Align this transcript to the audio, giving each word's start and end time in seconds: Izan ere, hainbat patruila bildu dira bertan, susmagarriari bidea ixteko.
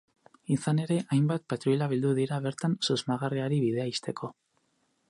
Izan 0.53 0.79
ere, 0.85 0.95
hainbat 1.17 1.45
patruila 1.53 1.89
bildu 1.93 2.15
dira 2.21 2.41
bertan, 2.47 2.77
susmagarriari 2.89 3.63
bidea 3.67 3.89
ixteko. 3.97 4.33